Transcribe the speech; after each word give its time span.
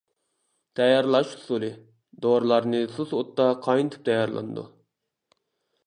تەييارلاش 0.79 1.33
ئۇسۇلى: 1.41 1.69
دورىلارنى 2.27 2.81
سۇس 2.97 3.15
ئوتتا 3.19 3.49
قاينىتىپ 3.67 4.09
تەييارلىنىدۇ. 4.11 4.69